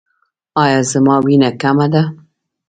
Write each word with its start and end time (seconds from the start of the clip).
ایا 0.61 0.79
زما 0.91 1.15
وینه 1.25 1.49
کمه 1.61 1.87
ده؟ 1.93 2.03